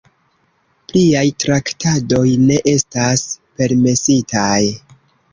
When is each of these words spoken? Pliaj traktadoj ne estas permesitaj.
Pliaj 0.91 1.25
traktadoj 1.43 2.23
ne 2.45 2.57
estas 2.71 3.25
permesitaj. 3.61 4.57